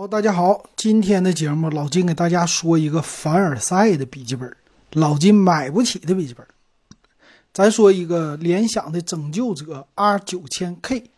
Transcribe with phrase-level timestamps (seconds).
[0.00, 4.50] 好，大家好，今天的节目老金给大家说一个凡尔赛的笔记本，
[4.92, 6.46] 老金买不起的笔记本。
[7.52, 11.10] 咱说一个联想的拯救者 R 九千 K，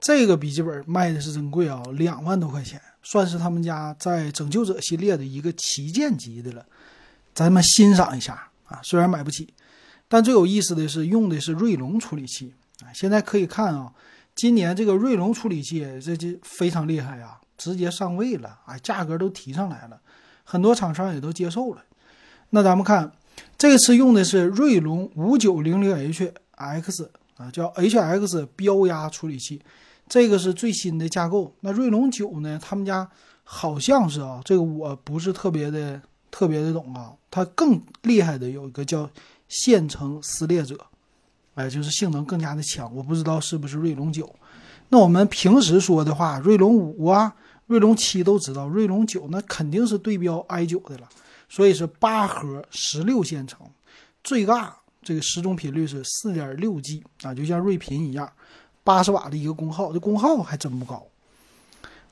[0.00, 6.64] 这个笔记本卖的是真贵啊，两万多块钱，算是他们家在拯救者系列的一个旗舰级的了。
[7.34, 9.52] 咱们欣赏一下啊，虽然买不起，
[10.08, 12.88] 但最有意思的是用的是锐龙处理器啊。
[12.94, 13.92] 现在可以看啊，
[14.34, 17.36] 今年这个锐龙处理器这这非常厉害呀。
[17.60, 20.00] 直接上位了，哎，价格都提上来了，
[20.44, 21.82] 很多厂商也都接受了。
[22.48, 23.12] 那咱们看，
[23.58, 29.60] 这次用的是锐龙五九零零 HX 啊，叫 HX 标压处理器，
[30.08, 31.54] 这个是最新的架构。
[31.60, 33.06] 那锐龙九呢，他们家
[33.44, 36.00] 好像是啊，这个我不是特别的
[36.30, 37.12] 特别的懂啊。
[37.30, 39.08] 它更厉害的有一个叫
[39.48, 40.78] 线程撕裂者，
[41.56, 42.90] 哎，就是性能更加的强。
[42.96, 44.34] 我不知道是不是锐龙九。
[44.88, 47.36] 那我们平时说的话，锐龙五啊。
[47.70, 51.08] 锐龙七都知道，锐龙九那肯定是对标 i 九的了，
[51.48, 53.64] 所以是八核十六线程，
[54.24, 58.28] 最大这个时钟频率是四点六 G 啊，就像锐频一样，
[58.82, 61.06] 八十瓦的一个功耗，这功耗还真不高。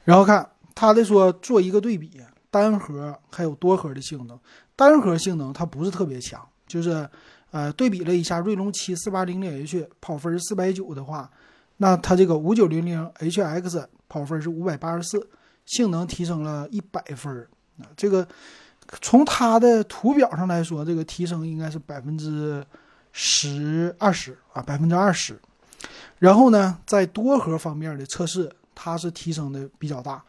[0.04, 2.12] 然后看它的说做一个对比，
[2.52, 4.38] 单核还有多核的性能，
[4.76, 7.10] 单核性能它不是特别强，就是
[7.50, 11.28] 呃对比了一下锐龙七四八零零 H 跑分四百九的话，
[11.78, 15.28] 那它这个五九零零 HX 跑分是五百八十四。
[15.68, 17.46] 性能提升了一百分儿
[17.78, 17.84] 啊！
[17.94, 18.26] 这个
[19.02, 22.64] 从它的图表上来说，这个提升应该是百分之
[23.12, 25.38] 十二十啊，百分之二十。
[26.18, 30.24] 然后呢，在多核方面的测试，它是提升的比较大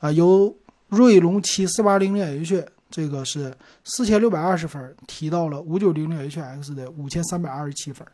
[0.00, 0.52] 啊，由
[0.88, 8.04] 锐龙七四八零零 H 这个是四千六百二十分，提到了五九零零 HX 的五千三百二十七分。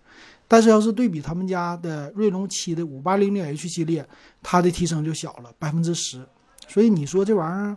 [0.46, 4.06] 但是要是对比他们家的锐龙七的五八零零 H 系列，
[4.42, 6.24] 它的提升就小了百分之十。
[6.68, 7.76] 所以你说这玩意儿，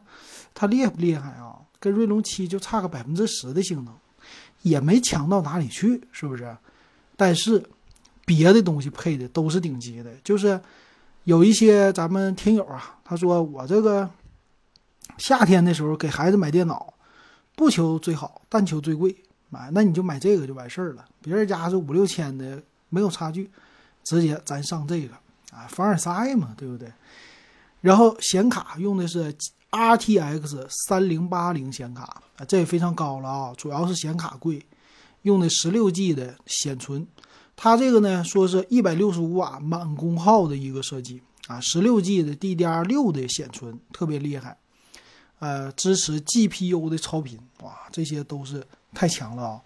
[0.54, 1.56] 它厉不厉害啊？
[1.80, 3.94] 跟锐龙七就差个百分之十的性能，
[4.64, 6.58] 也没强到哪里去，是不是？
[7.16, 7.64] 但是
[8.26, 10.60] 别的东西配的都是顶级的，就是
[11.23, 14.10] 有一些咱们听友啊，他说我这个
[15.17, 16.94] 夏天的时候给孩子买电脑，
[17.55, 19.16] 不求最好，但求最贵，
[19.49, 21.05] 买那你就买这个就完事儿了。
[21.22, 23.49] 别人家是五六千的，没有差距，
[24.04, 25.14] 直接咱上这个
[25.52, 26.92] 啊，凡尔赛嘛，对不对？
[27.82, 29.34] 然后显卡用的是
[29.72, 34.66] RTX 三零八零显卡啊，这也非常高了啊，主要是显卡贵，
[35.22, 37.08] 用的十六 G 的显存，
[37.56, 44.58] 它这个呢说是一百六十五瓦满功耗的一个设计啊，十六 G 的 DDR 六的显存特别厉害，
[45.40, 49.61] 呃，支持 GPU 的超频，哇，这些都是太强了啊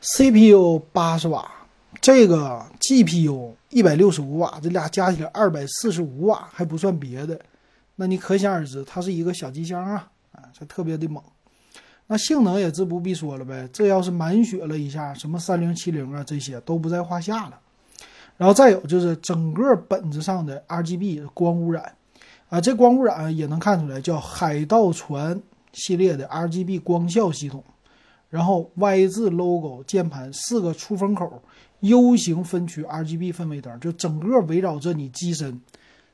[0.00, 1.48] ，CPU 八十瓦。
[2.00, 7.40] 这个 GPU 一百六十五瓦，这俩加起来二百四十五瓦，还不算别的，
[7.96, 11.22] 那你可想而知，它是一个小机箱啊，啊，这特别的猛。
[12.06, 17.58] 那性能也自不必说了呗，这要是满血了一下，什么三零七零啊，这些都不在话下了。
[18.36, 21.94] 然后再有就是整个本子上的 RGB 光污染
[22.48, 25.40] 啊，这光污染也能看出来，叫海盗船
[25.72, 27.64] 系列的 RGB 光效系统。
[28.28, 31.40] 然后 Y 字 logo 键盘四个出风口
[31.80, 35.60] ，U 型分区 RGB 氛围灯，就整个围绕着你机身，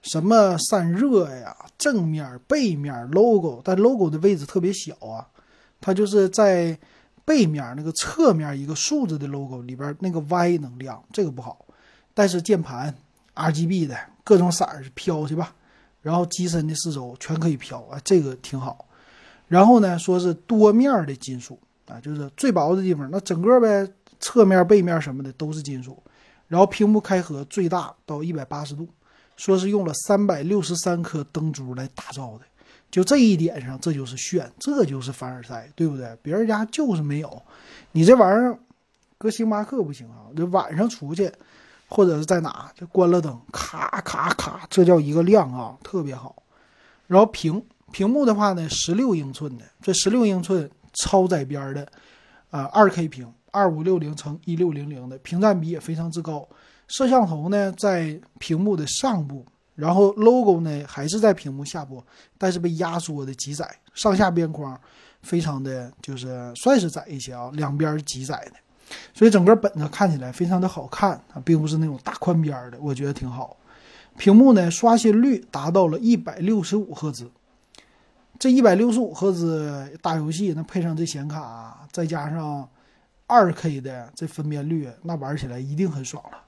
[0.02, 5.26] 什么散热呀，正面、背面 logo，但 logo 的位置特别小啊，
[5.80, 6.78] 它就是在
[7.24, 11.64] 背面那个侧面一个竖着的 logo 里边那个 Y 能亮，这个不好。
[12.14, 12.94] 但是键盘
[13.34, 15.54] RGB 的各种色儿飘去吧，
[16.00, 18.86] 然后机身的四周全可以飘啊，这个挺好。
[19.48, 21.58] 然后呢，说是多面的金属。
[21.86, 23.86] 啊，就是最薄的地方，那整个呗，
[24.22, 26.02] 侧面、背面什么的都是金属，
[26.48, 28.88] 然后屏幕开合最大到一百八十度，
[29.36, 32.44] 说是用了三百六十三颗灯珠来打造的，
[32.90, 36.16] 就这一点上，这就是炫，这就是凡尔赛，对不对？
[36.22, 37.42] 别人家就是没有，
[37.90, 38.58] 你这玩意儿
[39.18, 41.30] 搁星巴克不行啊，这晚上出去
[41.86, 46.42] 或者是在哪，这关了灯，咔咔咔，这叫一个亮啊，特别好。
[47.06, 50.70] 然后屏屏幕的话呢，十六英寸的，这十六英寸。
[50.94, 51.88] 超窄边的，
[52.50, 56.46] 啊，二 K 屏，二五六零乘一六零零的屏占比也非常之高。
[56.88, 59.46] 摄像头呢在屏幕的上部，
[59.76, 62.02] 然后 logo 呢还是在屏幕下部，
[62.36, 64.78] 但是被压缩的极窄，上下边框
[65.22, 68.54] 非常的就是算是窄一些啊，两边极窄的，
[69.14, 73.56] 所以整个本子看起来非常的好看啊，并不是那种大宽边的，我觉得挺好。
[74.18, 77.30] 屏幕呢刷新率达到了一百六十五赫兹。
[78.38, 82.68] 这一百六十五赫兹打游戏，那配上这显卡，再加上
[83.32, 86.38] 二 K 的这分辨率，那玩起来一定很爽了。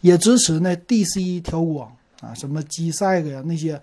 [0.00, 3.80] 也支持那 DC 调光啊，什么 G-SYNC 呀那些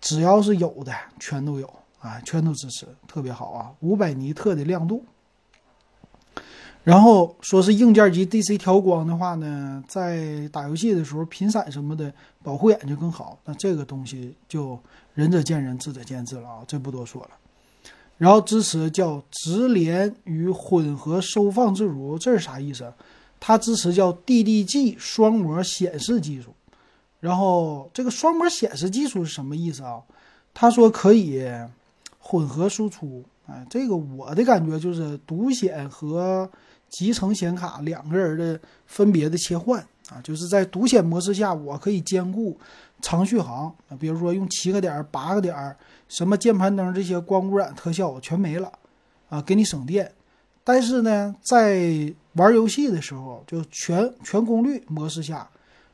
[0.00, 1.70] 只要是有的全都有
[2.00, 5.04] 啊，全都支持，特别好啊，五百尼特的亮度。
[6.82, 13.38] 然后说是硬件级 DC 调光的话呢，在打游戏的时候频闪什么的保护眼睛更好。
[13.44, 14.78] 那这个东西就
[15.14, 17.30] 仁者见仁，智者见智了啊，这不多说了。
[18.16, 22.92] 然后支持叫直连与混合收放自如，这是啥意思？
[23.40, 26.54] 它支持叫 DDG 双模显示技术。
[27.20, 30.00] 然后这个双模显示技术是什么意思啊？
[30.52, 31.42] 他说可以
[32.18, 33.24] 混合输出。
[33.46, 36.48] 哎，这个我的感觉就是独显和
[36.88, 42.56] 集成显卡两个人的分别的切换啊，就是在独显模式下，我可以兼顾
[43.04, 45.76] 长续航啊，比如说用七个点、八个点，
[46.08, 48.72] 什么键盘灯这些光污染特效全没了
[49.28, 50.10] 啊，给你省电。
[50.64, 55.46] 但是呢，在玩游戏的时候，就全全功率模式下，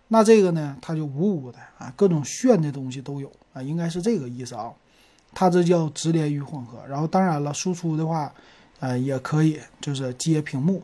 [0.07, 4.71] 那这个呢，它就呜呜的啊，各种炫的东西都有啊，应该是这个意思啊。
[5.35, 8.33] 它这叫直连与混合，然后当然了，输出的话。
[8.83, 10.83] 呃，也可以，就是接屏幕，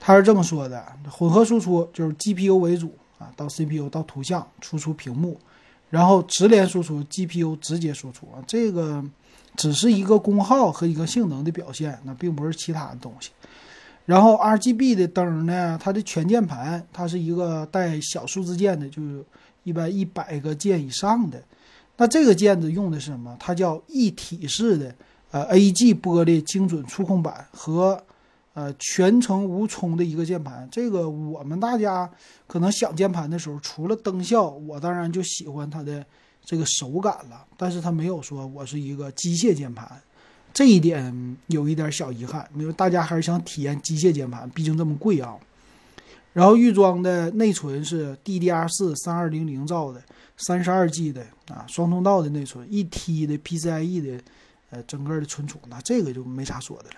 [0.00, 5.38] 他是这么说的：混合输出就是 GPU 为主啊，到 CPU 到图像输出屏幕，
[5.90, 9.04] 然后直连输出 GPU 直接输出啊，这个
[9.56, 13.30] 只是一个功耗和一个性能的表现，那并不是其他的东西。
[14.04, 19.24] 然后 RGB 的灯呢，它的全键盘它是一个带小数字键的，就是
[19.64, 21.42] 一般一百个键以上的，
[21.96, 23.36] 那这个键子用的是什么？
[23.38, 24.94] 它叫一体式的。
[25.30, 28.02] 呃，A.G 玻璃精准触控板和
[28.58, 32.10] 呃全程无冲的一个键盘，这个我们大家
[32.48, 36.04] 可能想键盘的时候，除了灯效，我当然就喜欢它的
[36.44, 37.46] 这个手感了。
[37.56, 39.88] 但是它没有说我是一个机械键盘，
[40.52, 42.48] 这一点有一点小遗憾。
[42.56, 45.36] 因为大家还是想体验机械键盘，毕竟这么贵啊。
[46.32, 50.02] 然后预装的内存是 DDR4 三二零零兆的，
[50.36, 54.20] 三十二 G 的啊，双通道的内存，一 T 的 PCIe 的。
[54.70, 56.96] 呃，整个的存储，那这个就没啥说的了。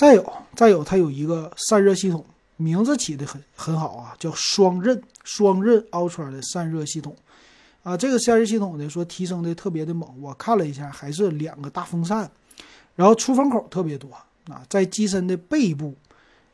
[0.00, 2.24] 再有，再有，它有一个散热系统，
[2.56, 7.14] 名字起的很很好啊，叫双刃双刃 Ultra 的散热系统
[7.82, 7.94] 啊。
[7.94, 12.30] 这个散热系统呢，说提升的特别的猛，我看了一下，还是两个大风扇，
[12.96, 14.08] 然后出风口特别多
[14.48, 15.94] 啊，在机身的背部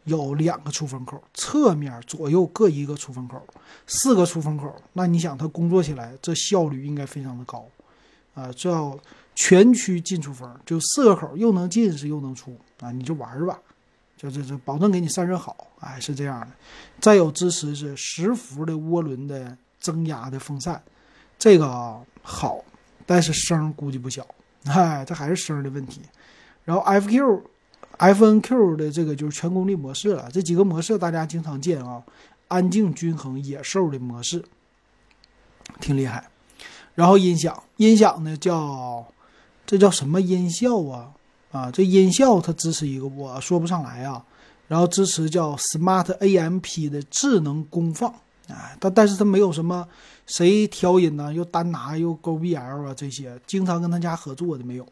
[0.03, 3.41] 有两个出风口，侧面左右各一个出风口，
[3.87, 4.75] 四个出风口。
[4.95, 7.65] 那你想，它工作起来这效率应该非常的高
[8.35, 8.99] 啊，这要。
[9.38, 12.91] 全区进出风，就四个口，又能进是又能出啊！
[12.91, 13.61] 你就玩吧，
[14.17, 16.49] 就这这保证给你散热好，哎，是这样的。
[17.00, 20.83] 再有支持是十伏的涡轮的增压的风扇，
[21.38, 22.65] 这个好，
[23.05, 24.27] 但是声估计不小，
[24.65, 26.00] 哎，这还是声的问题。
[26.65, 27.43] 然后 FQ、
[27.99, 32.03] FNQ 的这个就是全功率模式了，这几个模式大家经常见啊，
[32.49, 34.43] 安静、均衡、野兽的模式，
[35.79, 36.27] 挺厉害。
[36.94, 39.06] 然后音响，音响呢叫。
[39.67, 41.11] 这叫什么音效啊？
[41.51, 44.25] 啊，这音效它支持一个，我说不上来啊。
[44.69, 48.11] 然后支持叫 Smart AMP 的智能功放，
[48.49, 49.87] 啊，但但是它没有什么
[50.27, 54.87] 谁调音呢，又单拿又勾 BL 啊这些，经常跟他家合作的没有。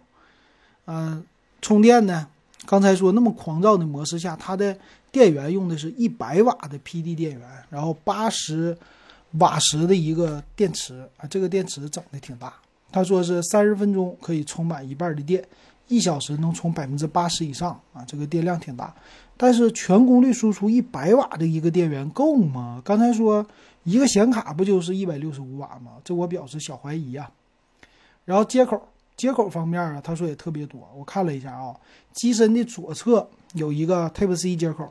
[0.87, 1.25] 嗯，
[1.61, 2.29] 充电呢，
[2.67, 4.77] 刚才说那么狂躁的模式下，它的
[5.11, 8.79] 电源用的是一百瓦的 PD 电源，然后八十
[9.39, 12.55] 瓦时的一个电池啊，这个电池整的挺大。
[12.95, 15.45] 他说是三十分钟可以充满一半的电，
[15.89, 18.95] 一小时能充百分之八十以上啊，这个电量挺大。
[19.37, 22.81] 但是全功率输出一百瓦的一个电源够吗？
[22.85, 23.45] 刚才说
[23.83, 25.95] 一个显卡不就是一百六十五瓦吗？
[26.05, 27.29] 这我表示小怀疑啊。
[28.25, 28.81] 然后接口
[29.17, 30.89] 接口方面啊，他说也特别多。
[30.97, 31.75] 我看了一下啊，
[32.13, 34.89] 机身的左侧有一个 Type C 接口，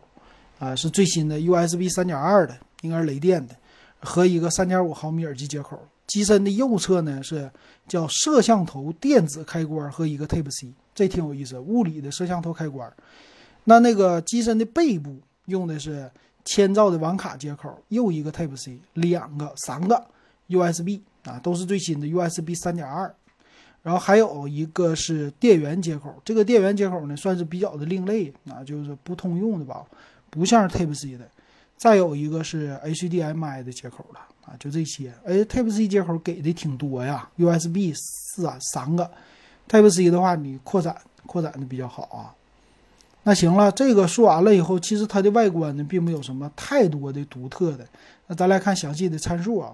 [0.60, 3.56] 啊是最新的 USB 三点二的，应该是雷电的，
[4.02, 5.80] 和一个三点五毫米耳机接口。
[6.14, 7.50] 机身的右侧呢是
[7.88, 12.94] 叫摄像头电子开关和一个 Type C，这挺有意思，物理的摄像头开关。
[13.64, 16.08] 那那个机身的背部用的是
[16.46, 20.06] 千兆的网卡接口，又一个 Type C，两个、三个
[20.50, 23.12] USB 啊，都是最新的 USB 三点二。
[23.82, 29.84] 然后还有一个是电源接口，这个电源接口呢算是比较的另类啊，就是不通用的吧，
[30.30, 31.28] 不像是 Type C 的。
[31.76, 34.20] 再有一个是 HDMI 的接口了。
[34.46, 35.14] 啊，就这些。
[35.26, 39.10] 哎，Type C 接口给的挺多呀，USB 四啊三个
[39.70, 40.96] ，Type C 的话你扩展
[41.26, 42.36] 扩展的比较好啊。
[43.26, 47.88] 那行了，这个说完了以后，其实它的外观呢并没有什么太多的独特的。
[48.28, 49.74] 那咱来看详细的参数啊，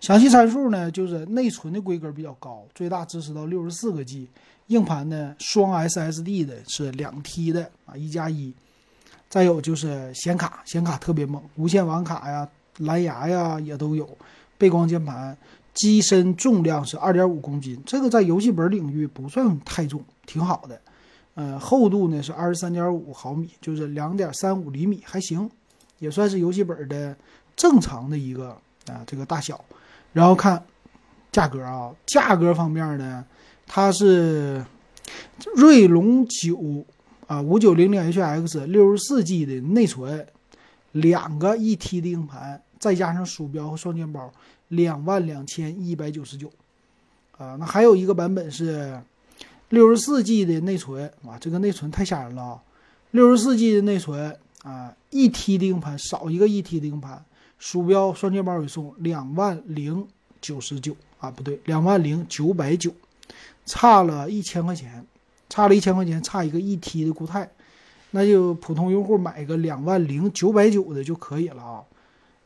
[0.00, 4.28] 详细参数呢就是内存的规格比较高，最大支持到六十四个 G，
[4.66, 8.52] 硬盘呢双 SSD 的是两 T 的啊一加一，
[9.30, 12.46] 再有就是显卡，显卡特别猛，无线网卡呀。
[12.80, 14.08] 蓝牙呀也都有，
[14.58, 15.36] 背光键盘，
[15.72, 20.80] 机身重量是二点五公斤，这个在游戏本领域不算太重，挺好的。
[21.34, 25.48] 呃，厚度呢是二十三点五毫米，就是两点三五厘米，还行，
[25.98, 27.16] 也算是游戏本的
[27.56, 28.48] 正常的一个
[28.88, 29.64] 啊这个大小。
[30.12, 30.62] 然后看
[31.30, 33.24] 价格啊，价格方面呢，
[33.66, 34.62] 它是
[35.54, 36.84] 锐龙九
[37.26, 40.26] 啊五九零零 HX 六十四 G 的内存，
[40.92, 44.32] 两个一 T 的硬盘，再加上鼠标和双肩包，
[44.66, 46.50] 两万两千一百九十九
[47.38, 47.54] 啊。
[47.60, 49.00] 那还有一个版本是。
[49.70, 52.62] 六十四 G 的内存啊，这个内存太吓人了啊！
[53.12, 57.24] 六十四 G 的内存啊，一 T 的硬盘少一个一 T 的硬盘，
[57.56, 60.08] 鼠标双肩包也送，两万零
[60.40, 62.92] 九十九啊，不对，两万零九百九，
[63.64, 65.06] 差了一千块钱，
[65.48, 67.48] 差了一千块钱，差一个一 T 的固态，
[68.10, 71.84] 那就普通用户买个两万零九百九的就可以了啊！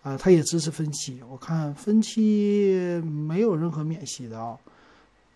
[0.04, 4.56] 啊，它也支持分期，我看分期没有任何免息的啊。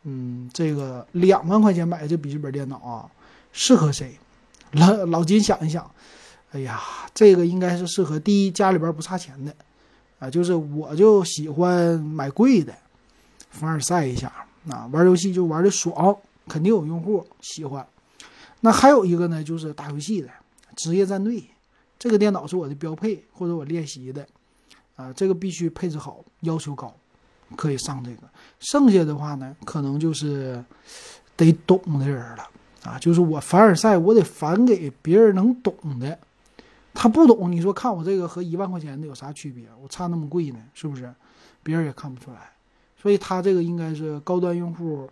[0.04, 3.10] 嗯，这个两万块钱买的这笔记本电脑啊，
[3.50, 4.16] 适合谁？
[4.72, 5.90] 老老金想一想，
[6.52, 6.80] 哎呀，
[7.14, 9.54] 这个应该是适合第一家里边不差钱的
[10.18, 12.74] 啊，就是我就喜欢买贵的，
[13.50, 14.30] 凡尔赛一下
[14.68, 16.14] 啊，玩游戏就玩的爽，
[16.46, 17.86] 肯定有用户喜欢。
[18.60, 20.28] 那还有一个呢，就是打游戏的
[20.76, 21.42] 职业战队，
[21.98, 24.26] 这个电脑是我的标配，或者我练习的
[24.98, 26.92] 啊，这个必须配置好，要求高。
[27.56, 28.28] 可以上这个，
[28.60, 30.62] 剩下的话呢，可能就是
[31.34, 32.46] 得懂的人了
[32.84, 32.98] 啊。
[32.98, 36.18] 就是我凡尔赛，我得返给别人能懂的。
[36.92, 39.64] 他不懂，你说看我这个和一万块钱的有啥区别？
[39.82, 41.10] 我差那么贵呢，是不是？
[41.62, 42.50] 别人也看不出来。
[43.00, 45.08] 所以他这个应该是高端用户，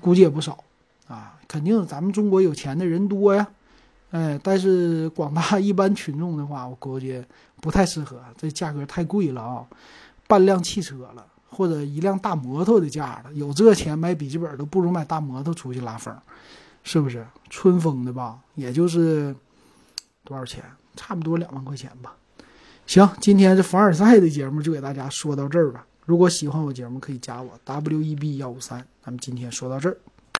[0.00, 0.64] 估计也不少
[1.06, 1.38] 啊。
[1.46, 3.46] 肯定咱们中国有钱的人多呀，
[4.10, 7.22] 哎，但是广大一般群众的话，我估计
[7.60, 9.66] 不太适合，这价格太贵了啊，
[10.26, 11.26] 半辆汽车了。
[11.48, 16.14] 或者一辆大摩托的价了，有这钱买笔记本都不如买大摩托出去拉风，
[16.82, 17.26] 是不是？
[17.48, 19.34] 春风的吧，也就是
[20.22, 20.62] 多少钱？
[20.96, 22.14] 差不多两万块钱吧。
[22.84, 25.86] 行，今天这凡尔赛的节目就给大家说到这儿吧。
[26.04, 28.86] 如果喜欢我节目，可以加我 W E B 幺五三。
[29.02, 29.96] 咱们今天说到这儿。